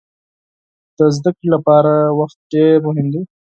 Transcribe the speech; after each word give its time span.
د 0.97 0.99
زده 1.15 1.31
کړې 1.37 1.47
لپاره 1.55 1.93
وخت 2.19 2.37
ډېر 2.53 2.75
مهم 2.87 3.07
دی. 3.13 3.21